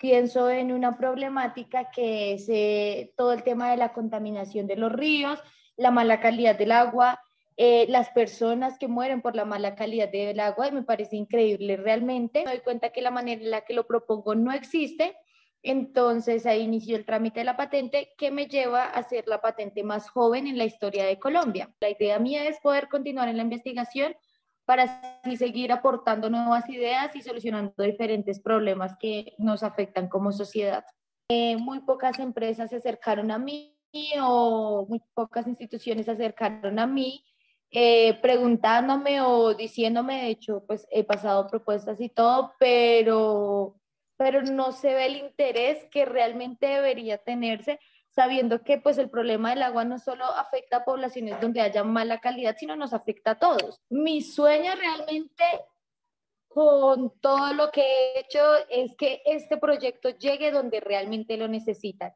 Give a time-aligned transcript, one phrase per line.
[0.00, 4.90] pienso en una problemática que es eh, todo el tema de la contaminación de los
[4.90, 5.38] ríos,
[5.76, 7.20] la mala calidad del agua,
[7.56, 11.76] eh, las personas que mueren por la mala calidad del agua, y me parece increíble
[11.76, 12.44] realmente.
[12.44, 15.14] Me doy cuenta que la manera en la que lo propongo no existe.
[15.62, 19.82] Entonces ahí inició el trámite de la patente que me lleva a ser la patente
[19.82, 21.70] más joven en la historia de Colombia.
[21.80, 24.16] La idea mía es poder continuar en la investigación
[24.70, 30.84] para así seguir aportando nuevas ideas y solucionando diferentes problemas que nos afectan como sociedad.
[31.28, 33.74] Eh, muy pocas empresas se acercaron a mí
[34.22, 37.24] o muy pocas instituciones se acercaron a mí
[37.72, 43.74] eh, preguntándome o diciéndome, de hecho, pues he pasado propuestas y todo, pero,
[44.16, 49.50] pero no se ve el interés que realmente debería tenerse sabiendo que pues el problema
[49.50, 53.38] del agua no solo afecta a poblaciones donde haya mala calidad, sino nos afecta a
[53.38, 53.80] todos.
[53.88, 55.44] Mi sueño realmente
[56.48, 62.12] con todo lo que he hecho es que este proyecto llegue donde realmente lo necesitan,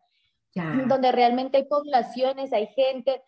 [0.87, 3.23] donde realmente hay poblaciones, hay gente,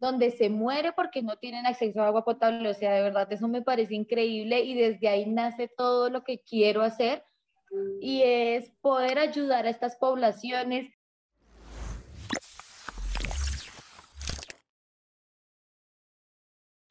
[0.00, 2.68] donde se muere porque no tienen acceso a agua potable.
[2.68, 6.40] O sea, de verdad, eso me parece increíble y desde ahí nace todo lo que
[6.40, 7.22] quiero hacer
[8.00, 10.92] y es poder ayudar a estas poblaciones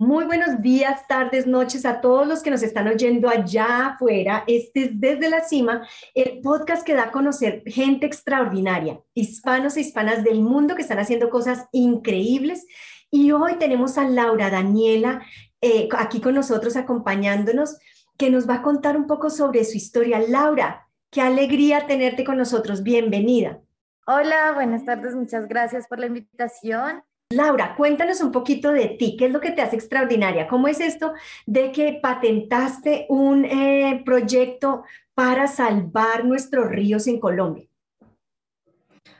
[0.02, 4.46] Muy buenos días, tardes, noches a todos los que nos están oyendo allá afuera.
[4.48, 9.82] Este es Desde la Cima, el podcast que da a conocer gente extraordinaria, hispanos e
[9.82, 12.66] hispanas del mundo que están haciendo cosas increíbles.
[13.12, 15.22] Y hoy tenemos a Laura Daniela
[15.60, 17.78] eh, aquí con nosotros acompañándonos,
[18.18, 20.24] que nos va a contar un poco sobre su historia.
[20.26, 22.84] Laura, qué alegría tenerte con nosotros.
[22.84, 23.60] Bienvenida.
[24.08, 27.04] Hola, buenas tardes, muchas gracias por la invitación.
[27.32, 30.48] Laura, cuéntanos un poquito de ti, ¿qué es lo que te hace extraordinaria?
[30.48, 31.14] ¿Cómo es esto
[31.46, 37.68] de que patentaste un eh, proyecto para salvar nuestros ríos en Colombia?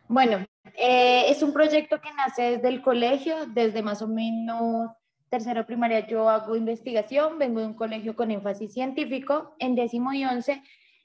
[0.08, 0.44] Bueno,
[0.76, 4.90] eh, es un proyecto que nace desde el colegio, desde más o menos
[5.30, 10.26] tercero primaria yo hago investigación, vengo de un colegio con énfasis científico, en décimo y
[10.26, 10.64] once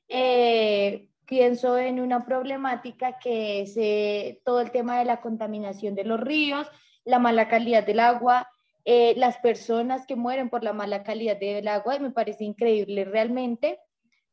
[0.08, 6.18] eh, pienso en una problemática que es todo el tema de la contaminación de los
[6.18, 6.66] ríos,
[7.04, 8.48] la mala calidad del agua,
[8.84, 13.04] eh, las personas que mueren por la mala calidad del agua, y me parece increíble
[13.04, 13.78] realmente.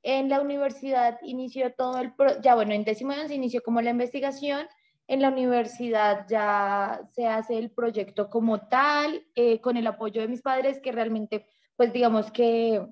[0.04, 3.92] En la universidad inició todo el, ya bueno, en décimo año se inició como la
[3.92, 4.68] investigación,
[5.08, 10.28] en la universidad ya se hace el proyecto como tal, eh, con el apoyo de
[10.28, 11.46] mis padres, que realmente,
[11.76, 12.86] pues digamos que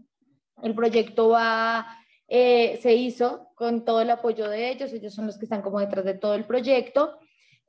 [0.62, 1.88] el proyecto va,
[2.28, 5.80] eh, se hizo con todo el apoyo de ellos, ellos son los que están como
[5.80, 7.18] detrás de todo el proyecto.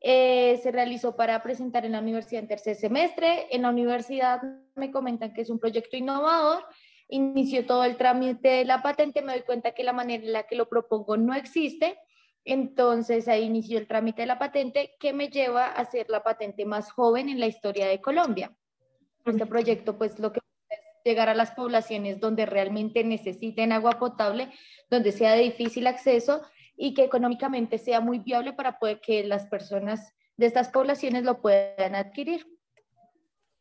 [0.02, 3.46] Eh, se realizó para presentar en la universidad en tercer semestre.
[3.50, 4.40] En la universidad
[4.74, 6.64] me comentan que es un proyecto innovador.
[7.08, 9.20] Inició todo el trámite de la patente.
[9.20, 11.98] Me doy cuenta que la manera en la que lo propongo no existe.
[12.44, 16.64] Entonces ahí inició el trámite de la patente que me lleva a ser la patente
[16.64, 18.56] más joven en la historia de Colombia.
[19.26, 20.40] Este proyecto pues lo que
[20.70, 24.50] es llegar a las poblaciones donde realmente necesiten agua potable,
[24.88, 26.40] donde sea de difícil acceso
[26.82, 31.42] y que económicamente sea muy viable para poder que las personas de estas poblaciones lo
[31.42, 32.46] puedan adquirir.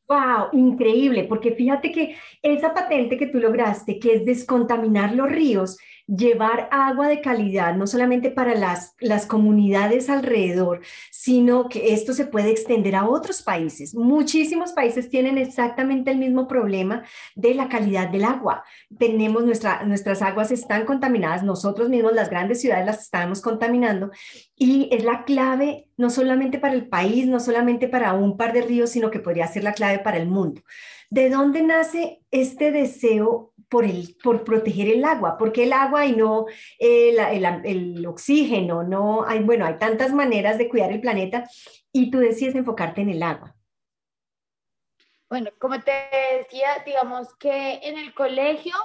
[0.08, 5.78] Wow, increíble, porque fíjate que esa patente que tú lograste, que es descontaminar los ríos,
[6.10, 10.82] llevar agua de calidad, no solamente para las, las comunidades alrededor,
[11.12, 13.94] sino que esto se puede extender a otros países.
[13.94, 17.04] Muchísimos países tienen exactamente el mismo problema
[17.36, 18.64] de la calidad del agua.
[18.98, 24.10] Tenemos nuestra, nuestras aguas están contaminadas, nosotros mismos, las grandes ciudades las estamos contaminando
[24.56, 28.62] y es la clave no solamente para el país, no solamente para un par de
[28.62, 30.62] ríos, sino que podría ser la clave para el mundo.
[31.12, 36.16] ¿De dónde nace este deseo por, el, por proteger el agua, porque el agua y
[36.16, 36.46] no
[36.78, 37.16] eh,
[37.64, 41.48] el, oxígeno, no hay, bueno, hay tantas maneras de cuidar el planeta
[41.92, 43.56] y tú decides enfocarte en el agua.
[45.30, 45.92] Bueno, como te
[46.40, 48.76] decía, digamos que en el colegio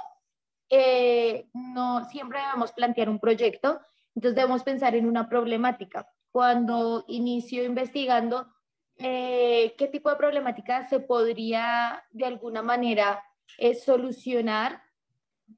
[0.69, 3.79] eh, no siempre debemos plantear un proyecto,
[4.15, 6.07] entonces debemos pensar en una problemática.
[6.31, 8.47] Cuando inicio investigando,
[8.97, 13.23] eh, ¿qué tipo de problemática se podría de alguna manera
[13.83, 14.81] solucionar.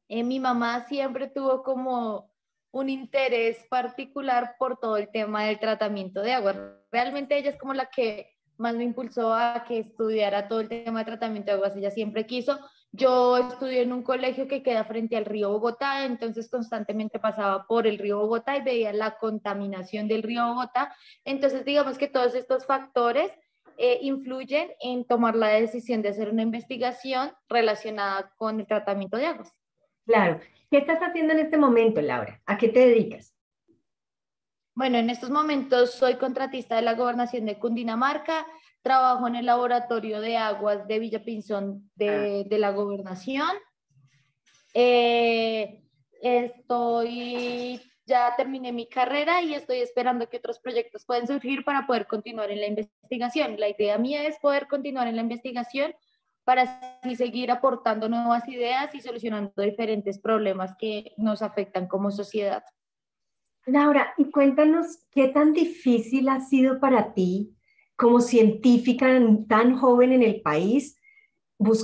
[0.07, 2.31] Eh, mi mamá siempre tuvo como
[2.71, 6.55] un interés particular por todo el tema del tratamiento de agua.
[6.91, 10.99] Realmente ella es como la que más me impulsó a que estudiara todo el tema
[10.99, 11.75] de tratamiento de aguas.
[11.75, 12.59] Ella siempre quiso.
[12.91, 17.85] Yo estudié en un colegio que queda frente al río Bogotá, entonces constantemente pasaba por
[17.85, 20.95] el río Bogotá y veía la contaminación del río Bogotá.
[21.25, 23.31] Entonces, digamos que todos estos factores
[23.77, 29.27] eh, influyen en tomar la decisión de hacer una investigación relacionada con el tratamiento de
[29.27, 29.55] aguas.
[30.07, 30.39] Claro.
[30.71, 32.41] ¿Qué estás haciendo en este momento, Laura?
[32.45, 33.35] ¿A qué te dedicas?
[34.73, 38.45] Bueno, en estos momentos soy contratista de la gobernación de Cundinamarca,
[38.81, 42.47] trabajo en el laboratorio de aguas de Villapinzón de, ah.
[42.47, 43.49] de la gobernación.
[44.73, 45.83] Eh,
[46.21, 52.07] estoy, ya terminé mi carrera y estoy esperando que otros proyectos puedan surgir para poder
[52.07, 53.59] continuar en la investigación.
[53.59, 55.93] La idea mía es poder continuar en la investigación
[56.47, 56.61] para
[57.01, 62.63] así seguir aportando nuevas ideas y solucionando diferentes problemas que nos afectan como sociedad.
[63.65, 67.53] Laura, cuéntanos qué tan difícil ha sido para ti
[67.97, 69.07] como científica
[69.49, 70.97] tan joven en el país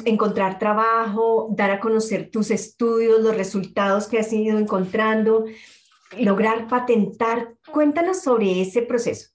[0.05, 5.43] encontrar trabajo, dar a conocer tus estudios, los resultados que has ido encontrando,
[6.17, 7.53] lograr patentar.
[7.69, 9.32] Cuéntanos sobre ese proceso.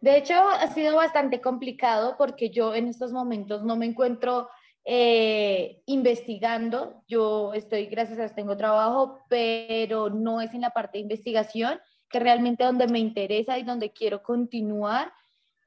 [0.00, 4.48] De hecho, ha sido bastante complicado porque yo en estos momentos no me encuentro
[4.84, 7.02] eh, investigando.
[7.08, 11.80] Yo estoy, gracias a Dios, tengo trabajo, pero no es en la parte de investigación,
[12.08, 15.12] que realmente donde me interesa y donde quiero continuar.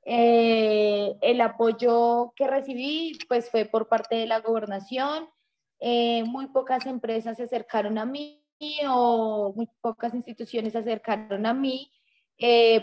[0.05, 5.27] Eh, el apoyo que recibí pues fue por parte de la gobernación.
[5.81, 8.43] Eh, muy pocas empresas se acercaron a mí
[8.87, 11.91] o muy pocas instituciones se acercaron a mí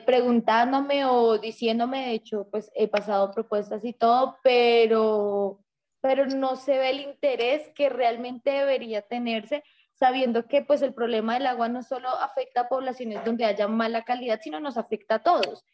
[0.05, 5.61] preguntándome o diciéndome, de hecho, pues he pasado propuestas y todo, pero
[6.07, 9.65] pero no se ve el interés que realmente debería tenerse,
[9.95, 14.05] sabiendo que pues el problema del agua no solo afecta a poblaciones donde haya mala
[14.05, 15.65] calidad, sino nos afecta a todos.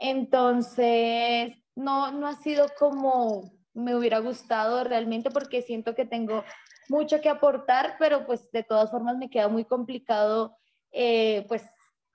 [0.00, 6.44] Entonces, no, no ha sido como me hubiera gustado realmente porque siento que tengo
[6.88, 10.56] mucho que aportar, pero pues de todas formas me queda muy complicado
[10.90, 11.62] eh, pues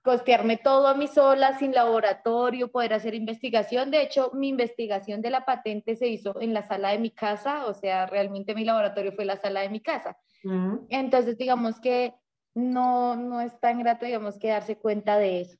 [0.04, 3.90] costearme todo a mí sola, sin laboratorio, poder hacer investigación.
[3.90, 7.66] De hecho, mi investigación de la patente se hizo en la sala de mi casa,
[7.66, 10.18] o sea, realmente mi laboratorio fue la sala de mi casa.
[10.90, 12.12] Entonces, digamos que
[12.54, 15.56] no, no es tan grato, digamos, que darse cuenta de eso.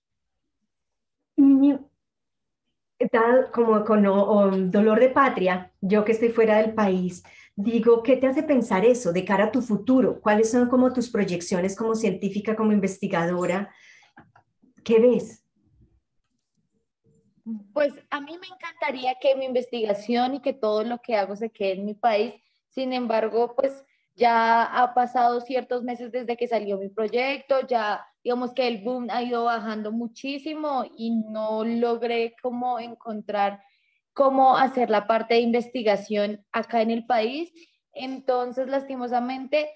[3.11, 7.23] tal como con dolor de patria, yo que estoy fuera del país,
[7.57, 10.21] digo, ¿qué te hace pensar eso de cara a tu futuro?
[10.21, 13.71] ¿Cuáles son como tus proyecciones como científica, como investigadora?
[14.85, 15.45] ¿Qué ves?
[17.73, 21.51] Pues a mí me encantaría que mi investigación y que todo lo que hago se
[21.51, 22.35] quede en mi país.
[22.69, 23.85] Sin embargo, pues
[24.15, 29.09] ya ha pasado ciertos meses desde que salió mi proyecto, ya digamos que el boom
[29.11, 33.61] ha ido bajando muchísimo y no logré como encontrar
[34.13, 37.53] cómo hacer la parte de investigación acá en el país.
[37.93, 39.69] Entonces, lastimosamente,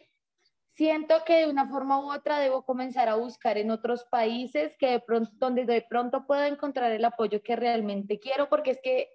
[0.78, 4.86] siento que de una forma u otra debo comenzar a buscar en otros países que
[4.86, 9.08] de pronto, donde de pronto pueda encontrar el apoyo que realmente quiero, porque es que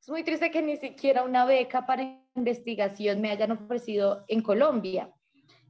[0.00, 5.12] es muy triste que ni siquiera una beca para investigación me hayan ofrecido en Colombia.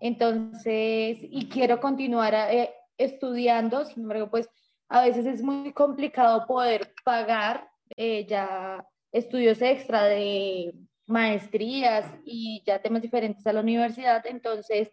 [0.01, 4.51] Entonces, y quiero continuar eh, estudiando, sin embargo, pues
[4.91, 10.75] a veces es muy complicado poder pagar eh, ya estudios extra de
[11.07, 14.27] maestrías y ya temas diferentes a la universidad.
[14.27, 14.93] Entonces,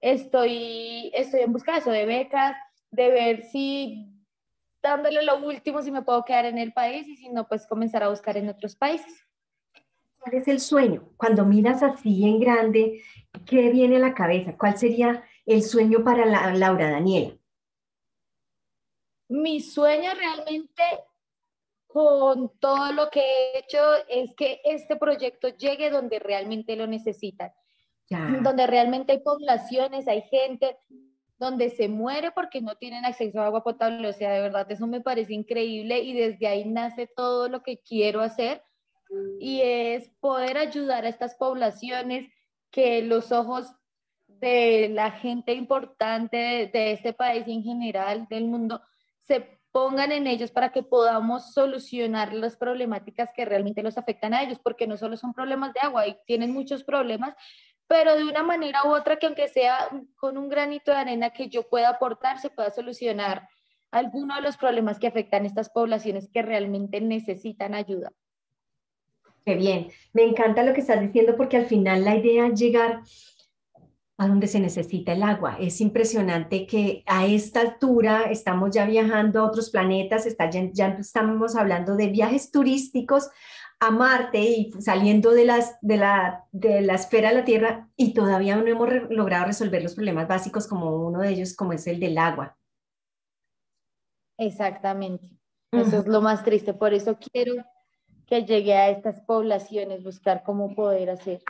[0.00, 2.56] estoy, estoy en busca de eso, de becas,
[2.90, 4.12] de ver si
[4.82, 8.02] dándole lo último, si me puedo quedar en el país y si no, pues comenzar
[8.02, 9.24] a buscar en otros países.
[10.18, 11.08] ¿Cuál es el sueño?
[11.16, 13.02] Cuando miras así en grande,
[13.46, 14.56] ¿qué viene a la cabeza?
[14.56, 17.36] ¿Cuál sería el sueño para la, Laura Daniela?
[19.28, 20.82] Mi sueño realmente
[21.86, 27.52] con todo lo que he hecho es que este proyecto llegue donde realmente lo necesitan
[28.08, 30.76] donde realmente hay poblaciones, hay gente
[31.38, 34.08] donde se muere porque no tienen acceso a agua potable.
[34.08, 37.78] O sea, de verdad, eso me parece increíble y desde ahí nace todo lo que
[37.78, 38.62] quiero hacer
[39.38, 42.30] y es poder ayudar a estas poblaciones
[42.70, 43.72] que los ojos
[44.26, 48.82] de la gente importante de este país y en general del mundo
[49.20, 54.42] se pongan en ellos para que podamos solucionar las problemáticas que realmente los afectan a
[54.42, 57.34] ellos, porque no solo son problemas de agua, y tienen muchos problemas,
[57.88, 61.48] pero de una manera u otra que aunque sea con un granito de arena que
[61.48, 63.48] yo pueda aportar, se pueda solucionar
[63.90, 68.12] alguno de los problemas que afectan a estas poblaciones que realmente necesitan ayuda.
[69.44, 73.02] Qué bien, me encanta lo que estás diciendo porque al final la idea es llegar
[74.18, 75.56] a donde se necesita el agua.
[75.60, 80.88] Es impresionante que a esta altura estamos ya viajando a otros planetas, está, ya, ya
[80.98, 83.28] estamos hablando de viajes turísticos
[83.78, 88.14] a Marte y saliendo de, las, de, la, de la esfera de la Tierra y
[88.14, 92.00] todavía no hemos logrado resolver los problemas básicos como uno de ellos, como es el
[92.00, 92.56] del agua.
[94.38, 95.28] Exactamente.
[95.72, 96.72] Eso es lo más triste.
[96.72, 97.54] Por eso quiero
[98.26, 101.42] que llegue a estas poblaciones, buscar cómo poder hacer.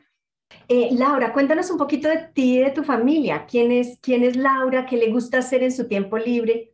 [0.68, 3.46] Eh, Laura, cuéntanos un poquito de ti y de tu familia.
[3.46, 4.86] ¿Quién es, ¿Quién es Laura?
[4.86, 6.72] ¿Qué le gusta hacer en su tiempo libre?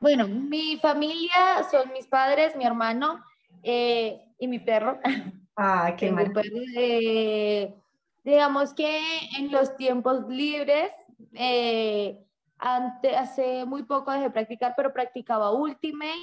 [0.00, 3.24] Bueno, mi familia son mis padres, mi hermano
[3.62, 4.98] eh, y mi perro.
[5.60, 6.32] Ah, qué mal.
[6.76, 7.74] Eh,
[8.22, 9.00] digamos que
[9.36, 10.92] en los tiempos libres,
[11.32, 12.24] eh,
[12.60, 16.14] hace muy poco dejé de practicar, pero practicaba Ultimate,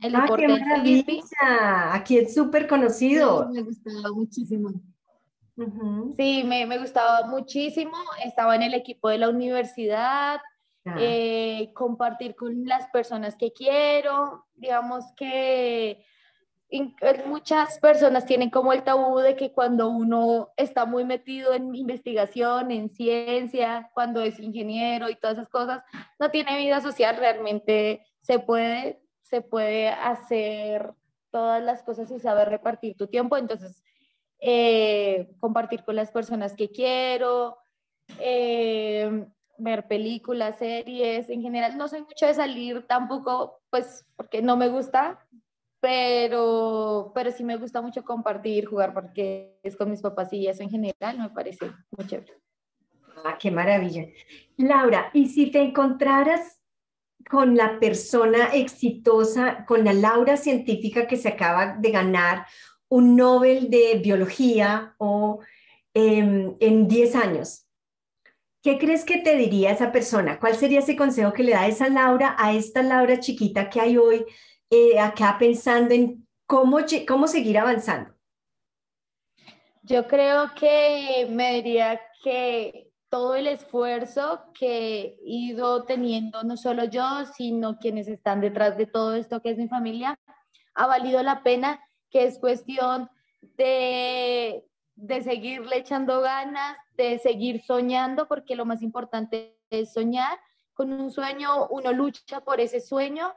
[0.00, 1.94] el ah, qué maravilla.
[1.94, 3.48] Aquí es súper conocido.
[3.48, 4.70] me gustaba muchísimo.
[6.16, 7.96] Sí, me, me, gustaba muchísimo.
[8.24, 10.40] Estaba en el equipo de la universidad,
[10.98, 14.46] eh, compartir con las personas que quiero.
[14.54, 16.04] Digamos que
[17.26, 22.70] muchas personas tienen como el tabú de que cuando uno está muy metido en investigación,
[22.70, 25.82] en ciencia, cuando es ingeniero y todas esas cosas,
[26.18, 30.94] no tiene vida social, realmente se puede, se puede hacer
[31.30, 33.36] todas las cosas y saber repartir tu tiempo.
[33.36, 33.82] Entonces,
[34.40, 37.58] eh, compartir con las personas que quiero,
[38.18, 39.26] eh,
[39.58, 44.68] ver películas, series, en general no soy mucho de salir tampoco, pues porque no me
[44.68, 45.24] gusta,
[45.82, 50.62] pero, pero sí me gusta mucho compartir, jugar porque es con mis papás y eso
[50.62, 52.34] en general me parece muy chévere.
[53.24, 54.06] Ah, qué maravilla.
[54.56, 56.60] Laura, ¿y si te encontraras
[57.28, 62.46] con la persona exitosa, con la Laura científica que se acaba de ganar
[62.88, 65.40] un Nobel de biología o
[65.94, 67.66] em, en 10 años,
[68.62, 70.38] ¿qué crees que te diría esa persona?
[70.38, 73.96] ¿Cuál sería ese consejo que le da esa Laura a esta Laura chiquita que hay
[73.96, 74.24] hoy
[74.72, 78.10] eh, acá pensando en cómo, cómo seguir avanzando?
[79.82, 86.84] Yo creo que me diría que todo el esfuerzo que he ido teniendo, no solo
[86.84, 90.18] yo, sino quienes están detrás de todo esto que es mi familia,
[90.74, 93.10] ha valido la pena que es cuestión
[93.42, 94.64] de,
[94.94, 100.38] de seguirle echando ganas, de seguir soñando, porque lo más importante es soñar.
[100.72, 103.34] Con un sueño uno lucha por ese sueño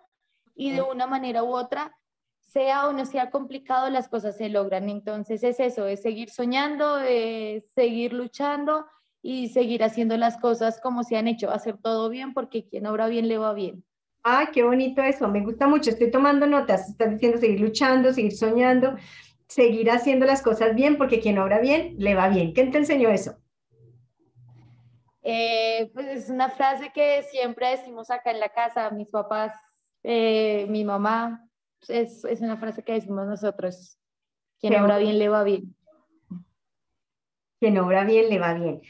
[0.55, 1.95] y de una manera u otra,
[2.39, 4.89] sea o no sea complicado, las cosas se logran.
[4.89, 8.85] Entonces es eso, es seguir soñando, es seguir luchando
[9.21, 13.07] y seguir haciendo las cosas como se han hecho, hacer todo bien, porque quien obra
[13.07, 13.83] bien le va bien.
[14.23, 18.35] Ay, qué bonito eso, me gusta mucho, estoy tomando notas, estás diciendo seguir luchando, seguir
[18.35, 18.95] soñando,
[19.47, 22.53] seguir haciendo las cosas bien, porque quien obra bien, le va bien.
[22.53, 23.35] ¿Quién te enseñó eso?
[25.21, 29.51] Eh, pues es una frase que siempre decimos acá en la casa, mis papás,
[30.07, 31.49] eh, mi mamá,
[31.87, 33.97] es, es, una frase que decimos nosotros,
[34.59, 35.75] quien obra bien, le va bien.
[37.59, 38.81] Quien obra bien, le va bien.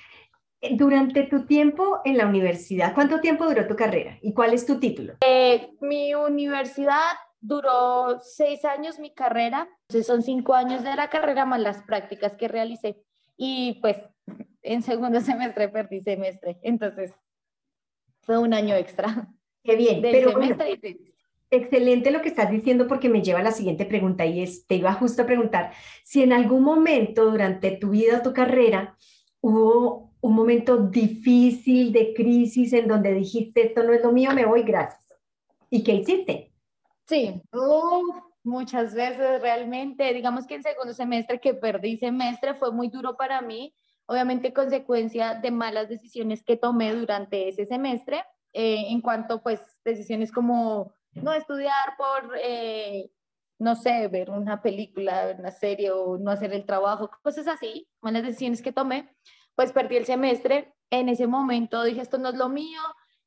[0.72, 4.78] Durante tu tiempo en la universidad, ¿cuánto tiempo duró tu carrera y cuál es tu
[4.78, 5.14] título?
[5.26, 11.46] Eh, mi universidad duró seis años mi carrera, entonces son cinco años de la carrera
[11.46, 13.02] más las prácticas que realicé
[13.38, 13.98] y pues
[14.64, 17.14] en segundo semestre perdí semestre, entonces
[18.22, 19.30] fue un año extra.
[19.66, 20.40] Qué bien, pero
[21.50, 24.76] excelente lo que estás diciendo porque me lleva a la siguiente pregunta y es, te
[24.76, 25.72] iba justo a preguntar
[26.04, 28.96] si en algún momento durante tu vida o tu carrera
[29.42, 34.46] hubo un momento difícil de crisis en donde dijiste, esto no es lo mío, me
[34.46, 35.04] voy, gracias.
[35.70, 36.52] ¿Y qué hiciste?
[37.08, 37.42] Sí,
[38.44, 43.42] muchas veces realmente, digamos que en segundo semestre que perdí semestre fue muy duro para
[43.42, 43.74] mí,
[44.08, 48.24] obviamente consecuencia de malas decisiones que tomé durante ese semestre,
[48.56, 53.12] eh, en cuanto pues decisiones como no estudiar por, eh,
[53.60, 57.88] no sé, ver una película, ver una serie o no hacer el trabajo, cosas así,
[58.02, 59.16] malas decisiones que tomé
[59.56, 60.74] pues perdí el semestre.
[60.92, 62.82] En ese momento dije, esto no es lo mío,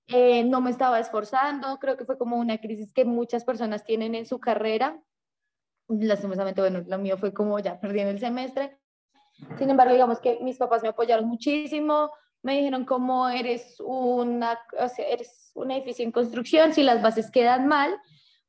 [0.07, 4.15] eh, no me estaba esforzando, creo que fue como una crisis que muchas personas tienen
[4.15, 5.03] en su carrera.
[5.89, 8.79] Lastimosamente, bueno, lo mío fue como ya perdí en el semestre.
[9.59, 12.11] Sin embargo, digamos que mis papás me apoyaron muchísimo,
[12.43, 17.31] me dijeron como eres una, o sea, eres un edificio en construcción, si las bases
[17.31, 17.97] quedan mal,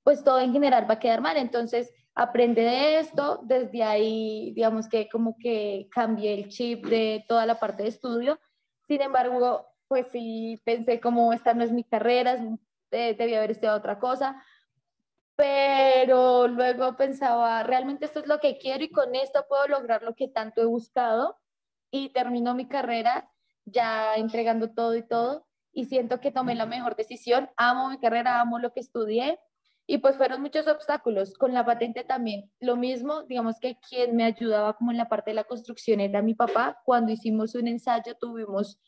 [0.04, 1.38] pues todo en general va a quedar mal.
[1.38, 7.46] Entonces, aprende de esto, desde ahí, digamos que como que cambié el chip de toda
[7.46, 8.40] la parte de estudio.
[8.88, 12.38] Sin embargo, pues sí pensé como esta no es mi carrera,
[12.92, 14.44] debía haber estudiado otra cosa,
[15.36, 20.14] pero luego pensaba, realmente esto es lo que quiero y con esto puedo lograr lo
[20.14, 21.38] que tanto he buscado
[21.92, 23.32] y termino mi carrera
[23.72, 28.42] ya entregando todo y todo y siento que tomé la mejor decisión, amo mi carrera,
[28.42, 29.40] amo lo que estudié
[29.86, 31.34] y pues fueron muchos obstáculos.
[31.34, 35.32] Con la patente también, lo mismo, digamos que quien me ayudaba como en la parte
[35.32, 36.80] de la construcción era mi papá.
[36.86, 38.80] Cuando hicimos un ensayo tuvimos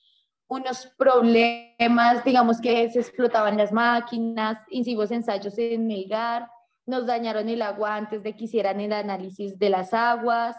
[0.48, 6.50] unos problemas, digamos que se explotaban las máquinas, hicimos ensayos en el GAR,
[6.86, 10.58] nos dañaron el agua antes de que hicieran el análisis de las aguas.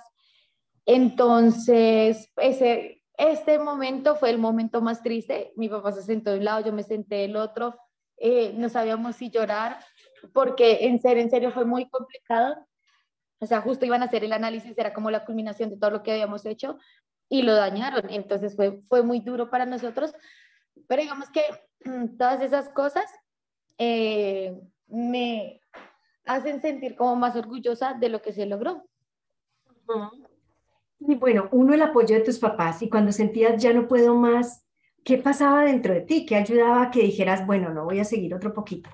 [0.87, 5.53] Entonces, ese, este momento fue el momento más triste.
[5.57, 7.77] Mi papá se sentó de un lado, yo me senté del otro
[8.25, 9.85] eh, no sabíamos si llorar,
[10.33, 12.55] porque en serio, en serio fue muy complicado.
[13.41, 16.03] O sea, justo iban a hacer el análisis, era como la culminación de todo lo
[16.05, 16.79] que habíamos hecho
[17.29, 18.09] y lo dañaron.
[18.11, 20.15] Entonces fue, fue muy duro para nosotros.
[20.87, 21.43] Pero digamos que
[21.85, 23.07] mm, todas esas cosas
[23.77, 25.61] eh, me
[26.25, 28.87] hacen sentir como más orgullosa de lo que se logró.
[31.07, 34.65] Y bueno, uno el apoyo de tus papás y cuando sentías ya no puedo más,
[35.05, 36.25] ¿qué pasaba dentro de ti?
[36.25, 38.89] ¿Qué ayudaba a que dijeras, bueno, no voy a seguir otro poquito?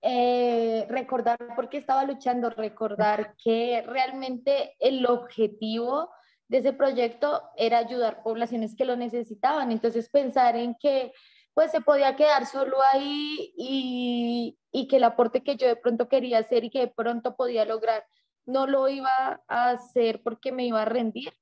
[0.00, 6.10] Eh, recordar por qué estaba luchando, recordar que realmente el objetivo
[6.46, 9.70] de ese proyecto era ayudar poblaciones que lo necesitaban.
[9.70, 11.12] Entonces pensar en que
[11.52, 16.08] pues se podía quedar solo ahí y, y que el aporte que yo de pronto
[16.08, 18.06] quería hacer y que de pronto podía lograr
[18.48, 21.32] no lo iba a hacer porque me iba a rendir,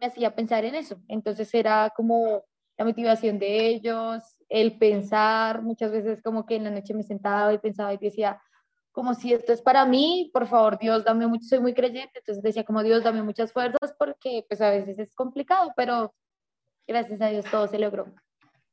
[0.00, 0.96] me hacía pensar en eso.
[1.08, 2.42] Entonces era como
[2.76, 7.54] la motivación de ellos, el pensar, muchas veces como que en la noche me sentaba
[7.54, 8.42] y pensaba y decía,
[8.90, 12.42] como si esto es para mí, por favor, Dios, dame mucho, soy muy creyente, entonces
[12.42, 16.12] decía como Dios, dame muchas fuerzas porque pues a veces es complicado, pero
[16.88, 18.12] gracias a Dios todo se logró.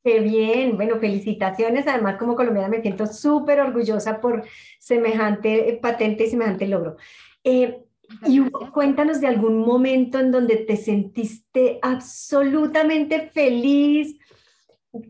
[0.04, 1.88] Qué bien, bueno, felicitaciones.
[1.88, 4.44] Además, como colombiana me siento súper orgullosa por
[4.80, 6.96] semejante patente y semejante logro.
[7.44, 7.84] Eh,
[8.26, 8.42] y
[8.72, 14.18] cuéntanos de algún momento en donde te sentiste absolutamente feliz,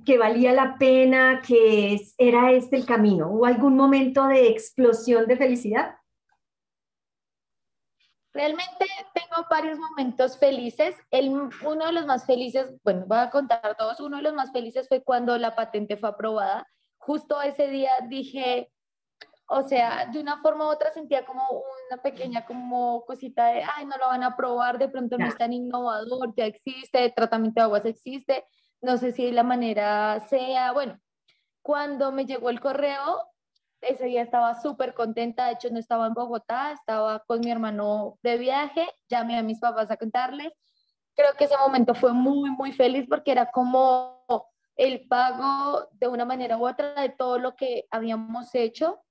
[0.05, 3.29] que valía la pena, que era este el camino.
[3.29, 5.95] ¿Hubo algún momento de explosión de felicidad?
[8.33, 10.95] Realmente tengo varios momentos felices.
[11.09, 14.51] El, uno de los más felices, bueno, voy a contar todos, uno de los más
[14.51, 16.67] felices fue cuando la patente fue aprobada.
[16.97, 18.71] Justo ese día dije,
[19.47, 21.41] o sea, de una forma u otra sentía como
[21.89, 25.37] una pequeña como cosita de, ay, no lo van a aprobar, de pronto no es
[25.37, 28.45] tan innovador, ya existe, el tratamiento de aguas existe,
[28.79, 30.99] no sé si la manera sea, bueno,
[31.63, 33.23] cuando me llegó el correo,
[33.81, 38.17] ese día estaba súper contenta, de hecho no estaba en Bogotá, estaba con mi hermano
[38.21, 40.51] de viaje, llamé a mis papás a contarles,
[41.15, 44.23] creo que ese momento fue muy, muy feliz porque era como
[44.75, 49.01] el pago de una manera u otra de todo lo que habíamos hecho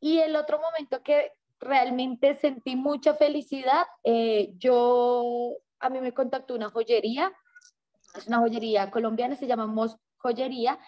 [0.00, 6.54] y el otro momento que realmente sentí mucha felicidad, eh, yo, a mí me contactó
[6.54, 7.32] una joyería,
[8.14, 10.78] es una joyería colombiana, se llama Mos Joyería.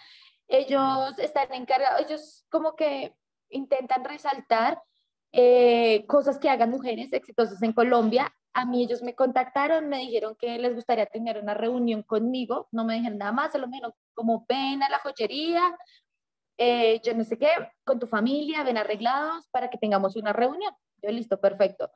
[0.48, 3.14] Ellos están encargados, ellos como que
[3.50, 4.82] intentan resaltar
[5.32, 8.34] eh, cosas que hagan mujeres exitosas en Colombia.
[8.54, 12.84] A mí ellos me contactaron, me dijeron que les gustaría tener una reunión conmigo, no
[12.84, 15.76] me dijeron nada más, solo me dijeron como ven a la joyería,
[16.56, 17.50] eh, yo no sé qué,
[17.84, 20.74] con tu familia, ven arreglados para que tengamos una reunión.
[21.02, 21.90] Yo listo, perfecto.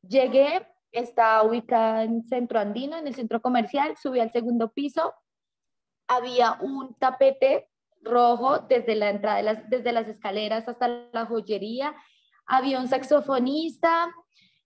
[0.00, 5.12] Llegué, está ubicada en Centro Andino, en el centro comercial, subí al segundo piso,
[6.08, 7.68] había un tapete
[8.02, 11.94] rojo desde la entrada, de las, desde las escaleras hasta la joyería,
[12.46, 14.08] había un saxofonista,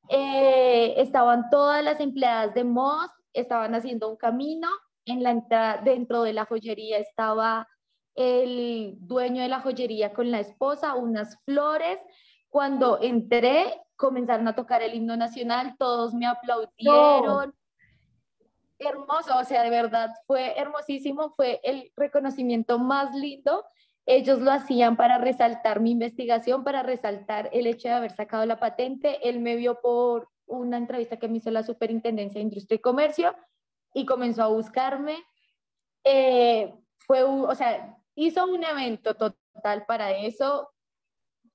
[0.08, 4.68] eh, estaban todas las empleadas de Moss, estaban haciendo un camino,
[5.06, 7.66] en la entrada, dentro de la joyería estaba
[8.14, 12.00] el dueño de la joyería con la esposa, unas flores.
[12.48, 17.54] Cuando entré, comenzaron a tocar el himno nacional, todos me aplaudieron.
[18.80, 23.64] Hermoso, o sea, de verdad fue hermosísimo, fue el reconocimiento más lindo.
[24.06, 28.58] Ellos lo hacían para resaltar mi investigación, para resaltar el hecho de haber sacado la
[28.58, 29.28] patente.
[29.28, 33.36] Él me vio por una entrevista que me hizo la Superintendencia de Industria y Comercio
[33.92, 35.22] y comenzó a buscarme.
[36.02, 40.70] Eh, fue, o sea, hizo un evento total para eso.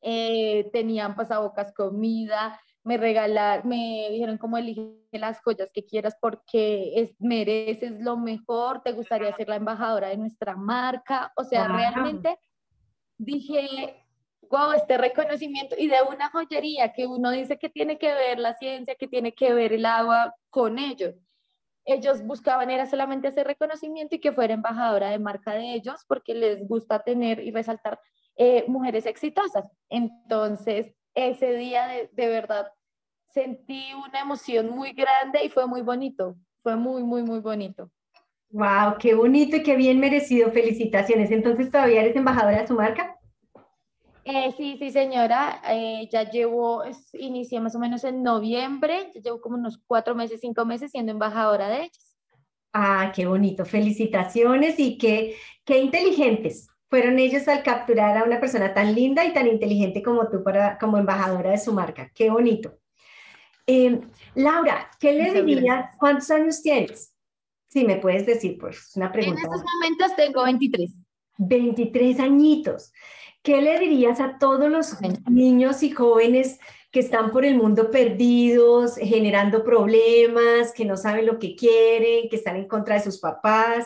[0.01, 6.93] Eh, tenían pasabocas comida, me regalaron, me dijeron cómo elige las joyas que quieras porque
[6.95, 11.33] es, mereces lo mejor, te gustaría ser la embajadora de nuestra marca.
[11.35, 12.37] O sea, realmente
[13.17, 14.05] dije,
[14.49, 18.55] wow, este reconocimiento y de una joyería que uno dice que tiene que ver la
[18.55, 21.15] ciencia, que tiene que ver el agua con ellos
[21.85, 26.33] ellos buscaban era solamente ese reconocimiento y que fuera embajadora de marca de ellos porque
[26.33, 27.99] les gusta tener y resaltar
[28.35, 29.69] eh, mujeres exitosas.
[29.89, 32.71] Entonces, ese día de, de, verdad
[33.25, 37.89] sentí una emoción muy grande y fue muy bonito, fue muy, muy, muy bonito.
[38.49, 38.97] ¡Wow!
[38.99, 40.51] ¡Qué bonito y qué bien merecido!
[40.51, 41.31] Felicitaciones.
[41.31, 43.17] Entonces, ¿todavía eres embajadora de su marca?
[44.23, 45.61] Eh, sí, sí, señora.
[45.69, 50.39] Eh, ya llevo, inicié más o menos en noviembre, ya llevo como unos cuatro meses,
[50.39, 52.15] cinco meses siendo embajadora de ellos.
[52.71, 53.65] Ah, qué bonito.
[53.65, 59.33] Felicitaciones y qué, qué inteligentes fueron ellos al capturar a una persona tan linda y
[59.33, 62.11] tan inteligente como tú para, como embajadora de su marca.
[62.13, 62.77] Qué bonito.
[63.67, 64.01] Em,
[64.35, 65.95] Laura, ¿qué le dirías?
[65.97, 67.13] ¿Cuántos años tienes?
[67.67, 69.41] Sí, me puedes decir, pues, una pregunta.
[69.41, 70.91] En estos momentos tengo 23.
[71.37, 72.93] 23 añitos.
[73.41, 74.95] ¿Qué le dirías a todos los
[75.29, 76.59] niños y jóvenes
[76.91, 82.37] que están por el mundo perdidos, generando problemas, que no saben lo que quieren, que
[82.37, 83.85] están en contra de sus papás?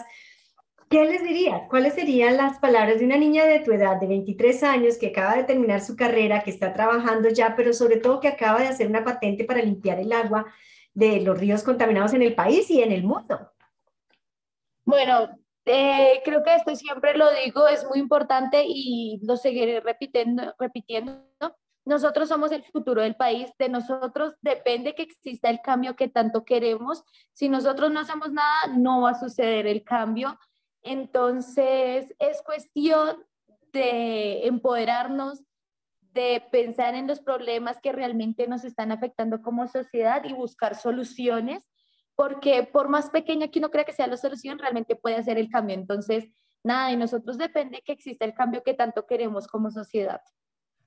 [0.90, 1.62] ¿Qué les dirías?
[1.70, 5.36] ¿Cuáles serían las palabras de una niña de tu edad, de 23 años, que acaba
[5.36, 8.88] de terminar su carrera, que está trabajando ya, pero sobre todo que acaba de hacer
[8.88, 10.48] una patente para limpiar el agua
[10.96, 13.52] de los ríos contaminados en el país y en el mundo?
[14.84, 15.30] Bueno,
[15.66, 21.22] eh, creo que esto siempre lo digo, es muy importante y lo seguiré repitiendo, repitiendo.
[21.86, 26.44] Nosotros somos el futuro del país, de nosotros depende que exista el cambio que tanto
[26.44, 27.04] queremos.
[27.34, 30.36] Si nosotros no hacemos nada, no va a suceder el cambio.
[30.84, 33.24] Entonces, es cuestión
[33.74, 35.44] de empoderarnos,
[36.14, 41.68] de pensar en los problemas que realmente nos están afectando como sociedad y buscar soluciones
[42.20, 45.50] porque por más pequeña que uno crea que sea la solución, realmente puede hacer el
[45.50, 45.74] cambio.
[45.74, 46.26] Entonces,
[46.66, 50.20] nada, de nosotros depende que exista el cambio que tanto queremos como sociedad.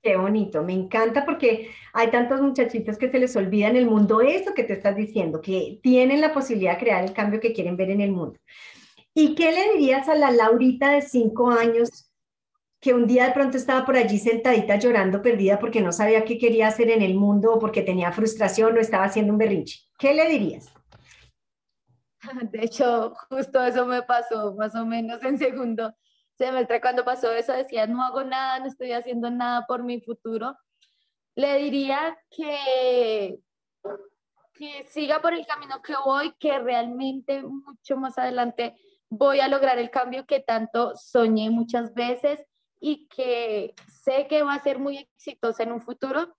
[0.03, 4.21] Qué bonito, me encanta porque hay tantos muchachitos que se les olvida en el mundo
[4.21, 7.77] eso que te estás diciendo, que tienen la posibilidad de crear el cambio que quieren
[7.77, 8.39] ver en el mundo.
[9.15, 12.09] ¿Y qué le dirías a la Laurita de cinco años
[12.79, 16.37] que un día de pronto estaba por allí sentadita llorando perdida porque no sabía qué
[16.37, 19.81] quería hacer en el mundo o porque tenía frustración o estaba haciendo un berrinche?
[19.97, 20.73] ¿Qué le dirías?
[22.51, 25.93] De hecho, justo eso me pasó más o menos en segundo
[26.37, 26.81] semestre.
[26.81, 30.57] Cuando pasó eso, decía, no hago nada, no estoy haciendo nada por mi futuro.
[31.35, 33.39] Le diría que,
[34.53, 38.75] que siga por el camino que voy, que realmente mucho más adelante
[39.17, 42.43] voy a lograr el cambio que tanto soñé muchas veces
[42.79, 46.35] y que sé que va a ser muy exitosa en un futuro.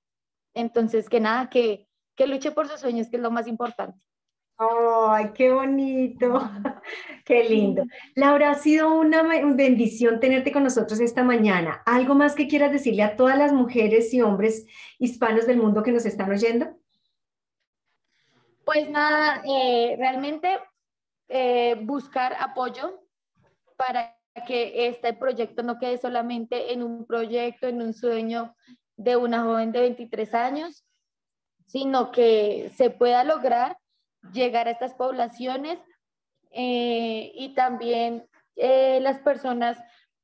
[0.55, 4.05] Entonces, que nada, que, que luche por sus sueños, que es lo más importante.
[4.57, 6.51] ¡Ay, qué bonito!
[7.25, 7.85] ¡Qué lindo!
[8.15, 11.83] Laura, ha sido una bendición tenerte con nosotros esta mañana.
[11.87, 14.67] ¿Algo más que quieras decirle a todas las mujeres y hombres
[14.99, 16.77] hispanos del mundo que nos están oyendo?
[18.65, 20.59] Pues nada, eh, realmente
[21.29, 23.01] eh, buscar apoyo
[23.77, 28.55] para que este proyecto no quede solamente en un proyecto, en un sueño
[28.97, 30.85] de una joven de 23 años,
[31.67, 33.79] sino que se pueda lograr
[34.33, 35.79] llegar a estas poblaciones
[36.51, 39.79] eh, y también eh, las personas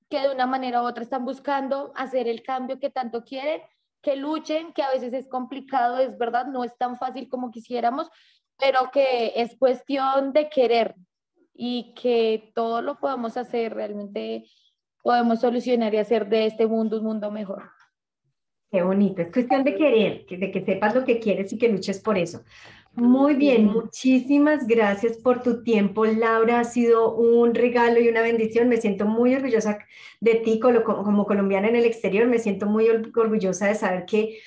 [0.08, 3.62] que de una manera u otra están buscando hacer el cambio que tanto quieren,
[4.02, 8.10] que luchen, que a veces es complicado, es verdad, no es tan fácil como quisiéramos,
[8.60, 10.94] pero que es cuestión de querer
[11.54, 14.44] y que todo lo podemos hacer, realmente
[15.02, 17.70] podemos solucionar y hacer de este mundo un mundo mejor.
[18.70, 21.98] Qué bonito, es cuestión de querer, de que sepas lo que quieres y que luches
[21.98, 22.44] por eso.
[22.92, 26.60] Muy bien, muchísimas gracias por tu tiempo, Laura.
[26.60, 28.68] Ha sido un regalo y una bendición.
[28.68, 29.78] Me siento muy orgullosa
[30.20, 32.26] de ti como, colombiana en el exterior.
[32.26, 34.38] Me siento muy orgullosa de saber que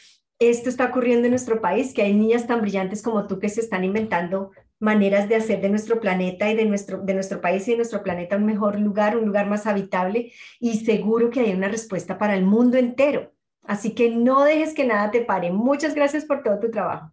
[0.49, 3.61] esto está ocurriendo en nuestro país, que hay niñas tan brillantes como tú que se
[3.61, 7.71] están inventando maneras de hacer de nuestro planeta y de nuestro, de nuestro país y
[7.71, 11.69] de nuestro planeta un mejor lugar, un lugar más habitable y seguro que hay una
[11.69, 13.31] respuesta para el mundo entero.
[13.63, 15.51] Así que no dejes que nada te pare.
[15.51, 17.11] Muchas gracias por todo tu trabajo.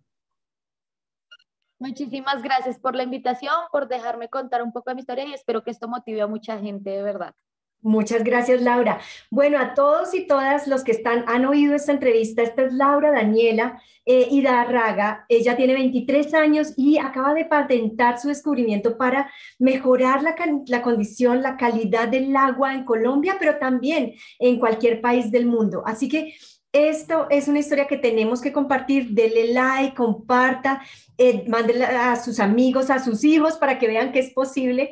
[1.78, 5.62] Muchísimas gracias por la invitación, por dejarme contar un poco de mi historia y espero
[5.62, 7.34] que esto motive a mucha gente de verdad.
[7.82, 9.00] Muchas gracias, Laura.
[9.30, 13.10] Bueno, a todos y todas los que están, han oído esta entrevista, esta es Laura
[13.10, 15.24] Daniela eh, Idarraga.
[15.30, 20.34] Ella tiene 23 años y acaba de patentar su descubrimiento para mejorar la,
[20.66, 25.82] la condición, la calidad del agua en Colombia, pero también en cualquier país del mundo.
[25.86, 26.34] Así que
[26.72, 29.10] esto es una historia que tenemos que compartir.
[29.10, 30.82] Dele like, comparta,
[31.18, 31.44] eh,
[31.98, 34.90] a sus amigos, a sus hijos para que vean que es posible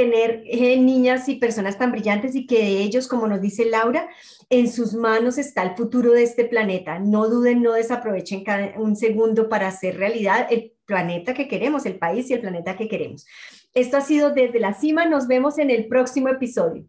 [0.00, 4.08] tener eh, niñas y personas tan brillantes y que de ellos, como nos dice Laura,
[4.48, 6.98] en sus manos está el futuro de este planeta.
[6.98, 11.98] No duden, no desaprovechen cada un segundo para hacer realidad el planeta que queremos, el
[11.98, 13.26] país y el planeta que queremos.
[13.74, 15.04] Esto ha sido desde la cima.
[15.04, 16.86] Nos vemos en el próximo episodio.